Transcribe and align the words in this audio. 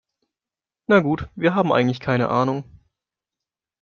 Na 0.87 0.99
gut, 1.01 1.29
wir 1.35 1.53
haben 1.53 1.71
eigentlich 1.71 1.99
keine 1.99 2.29
Ahnung. 2.29 2.63